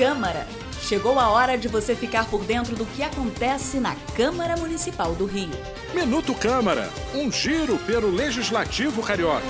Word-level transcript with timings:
Câmara. 0.00 0.46
Chegou 0.80 1.18
a 1.18 1.28
hora 1.28 1.58
de 1.58 1.68
você 1.68 1.94
ficar 1.94 2.24
por 2.30 2.42
dentro 2.42 2.74
do 2.74 2.86
que 2.86 3.02
acontece 3.02 3.78
na 3.78 3.94
Câmara 4.16 4.56
Municipal 4.56 5.14
do 5.14 5.26
Rio. 5.26 5.50
Minuto 5.94 6.34
Câmara, 6.34 6.88
um 7.14 7.30
giro 7.30 7.76
pelo 7.80 8.10
Legislativo 8.10 9.02
Carioca. 9.02 9.44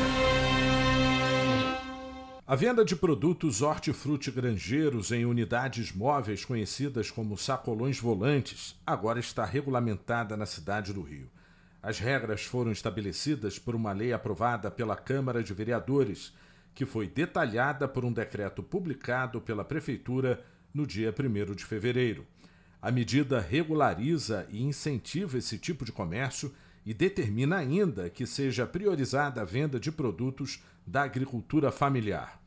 A 2.45 2.57
venda 2.57 2.85
de 2.85 2.97
produtos 2.97 3.63
hortifruti 3.63 4.33
granjeiros 4.33 5.13
em 5.13 5.25
unidades 5.25 5.93
móveis 5.93 6.45
conhecidas 6.45 7.13
como 7.13 7.39
sacolões 7.39 8.01
volantes 8.01 8.75
agora 8.85 9.21
está 9.21 9.45
regulamentada 9.45 10.37
na 10.37 10.47
cidade 10.47 10.93
do 10.93 11.01
Rio. 11.01 11.31
As 11.81 12.01
regras 12.01 12.43
foram 12.43 12.73
estabelecidas 12.73 13.57
por 13.57 13.77
uma 13.77 13.93
lei 13.93 14.13
aprovada 14.13 14.69
pela 14.69 14.97
Câmara 14.97 15.45
de 15.45 15.55
Vereadores, 15.55 16.33
que 16.75 16.87
foi 16.87 17.07
detalhada 17.07 17.87
por 17.87 18.05
um 18.05 18.13
decreto 18.13 18.63
publicado 18.63 19.41
pela 19.41 19.65
Prefeitura 19.65 20.43
no 20.73 20.87
dia 20.87 21.15
1 21.17 21.55
de 21.55 21.65
fevereiro. 21.65 22.27
A 22.81 22.91
medida 22.91 23.41
regulariza 23.41 24.47
e 24.49 24.63
incentiva 24.63 25.37
esse 25.37 25.59
tipo 25.59 25.85
de 25.85 25.93
comércio 25.93 26.55
e 26.87 26.95
determina 26.95 27.57
ainda 27.59 28.09
que 28.09 28.27
seja 28.27 28.67
priorizada 28.67 29.43
a 29.43 29.45
venda 29.45 29.79
de 29.79 29.93
produtos 29.93 30.63
da 30.87 31.03
agricultura 31.03 31.71
familiar. 31.71 32.41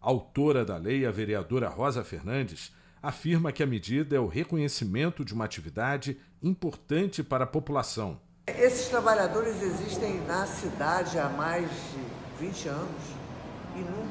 autora 0.00 0.64
da 0.64 0.76
lei, 0.76 1.06
a 1.06 1.10
vereadora 1.10 1.68
Rosa 1.68 2.04
Fernandes, 2.04 2.72
afirma 3.02 3.52
que 3.52 3.62
a 3.62 3.66
medida 3.66 4.14
é 4.14 4.20
o 4.20 4.26
reconhecimento 4.26 5.24
de 5.24 5.34
uma 5.34 5.44
atividade 5.44 6.18
importante 6.42 7.22
para 7.22 7.44
a 7.44 7.46
população 7.46 8.20
esses 8.56 8.88
trabalhadores 8.88 9.62
existem 9.62 10.20
na 10.22 10.46
cidade 10.46 11.18
há 11.18 11.28
mais 11.28 11.68
de 11.68 12.46
20 12.46 12.68
anos 12.68 13.02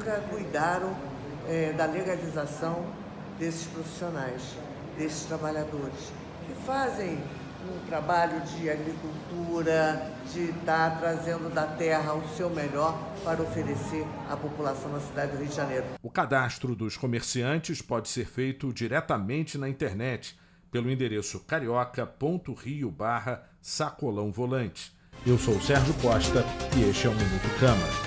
nunca 0.07 0.21
cuidaram 0.29 0.95
é, 1.47 1.73
da 1.73 1.85
legalização 1.85 2.85
desses 3.37 3.67
profissionais, 3.67 4.55
desses 4.97 5.25
trabalhadores, 5.25 6.11
que 6.47 6.53
fazem 6.65 7.21
um 7.69 7.85
trabalho 7.87 8.39
de 8.41 8.69
agricultura, 8.69 10.13
de 10.31 10.51
estar 10.51 10.99
trazendo 10.99 11.53
da 11.53 11.65
terra 11.65 12.13
o 12.13 12.25
seu 12.29 12.49
melhor 12.49 12.97
para 13.23 13.41
oferecer 13.41 14.05
à 14.29 14.37
população 14.37 14.91
da 14.91 15.01
cidade 15.01 15.33
do 15.33 15.39
Rio 15.39 15.47
de 15.47 15.55
Janeiro. 15.55 15.85
O 16.01 16.09
cadastro 16.09 16.73
dos 16.75 16.95
comerciantes 16.95 17.81
pode 17.81 18.07
ser 18.07 18.25
feito 18.25 18.71
diretamente 18.71 19.57
na 19.57 19.67
internet 19.67 20.39
pelo 20.71 20.89
endereço 20.89 21.41
carioca.rio 21.41 22.89
barra 22.89 23.43
sacolão 23.61 24.31
volante. 24.31 24.95
Eu 25.25 25.37
sou 25.37 25.55
o 25.55 25.61
Sérgio 25.61 25.93
Costa 25.95 26.45
e 26.77 26.89
este 26.89 27.07
é 27.07 27.09
o 27.09 27.13
Minuto 27.13 27.59
Câmara. 27.59 28.06